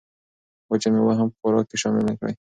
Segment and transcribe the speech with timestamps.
[0.69, 2.33] وچه مېوه هم په خوراک کې شامله کړئ.